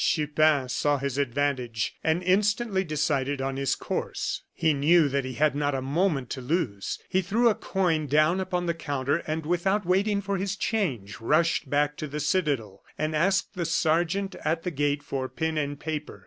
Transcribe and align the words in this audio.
Chupin 0.03 0.67
saw 0.67 0.97
his 0.97 1.19
advantage, 1.19 1.93
and 2.03 2.23
instantly 2.23 2.83
decided 2.83 3.39
on 3.39 3.57
his 3.57 3.75
course. 3.75 4.41
He 4.51 4.73
knew 4.73 5.07
that 5.07 5.25
he 5.25 5.33
had 5.33 5.53
not 5.55 5.75
a 5.75 5.81
moment 5.83 6.31
to 6.31 6.41
lose. 6.41 6.97
He 7.07 7.21
threw 7.21 7.49
a 7.49 7.53
coin 7.53 8.07
down 8.07 8.39
upon 8.39 8.65
the 8.65 8.73
counter, 8.73 9.17
and 9.27 9.45
without 9.45 9.85
waiting 9.85 10.19
for 10.19 10.37
his 10.37 10.55
change, 10.55 11.19
rushed 11.21 11.69
back 11.69 11.97
to 11.97 12.07
the 12.07 12.19
citadel, 12.19 12.81
and 12.97 13.15
asked 13.15 13.53
the 13.53 13.63
sergeant 13.63 14.35
at 14.43 14.63
the 14.63 14.71
gate 14.71 15.03
for 15.03 15.29
pen 15.29 15.55
and 15.55 15.79
paper. 15.79 16.19